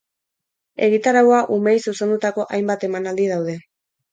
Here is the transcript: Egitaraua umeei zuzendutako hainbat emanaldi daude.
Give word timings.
Egitaraua 0.87 1.43
umeei 1.57 1.83
zuzendutako 1.91 2.49
hainbat 2.57 2.87
emanaldi 2.89 3.29
daude. 3.35 3.61